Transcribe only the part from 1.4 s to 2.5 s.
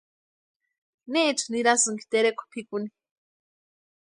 nirasïnki terekwa